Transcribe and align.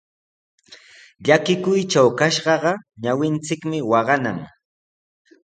Llakikuytraw 1.23 2.07
kashqaqa 2.19 2.71
ñawinchikmi 3.03 3.77
waqanan. 3.91 4.39